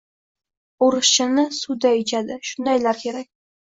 —O’rischani 0.87 1.45
suvday 1.61 2.03
ichadi? 2.07 2.43
Shundaylar 2.53 3.07
kerak. 3.09 3.35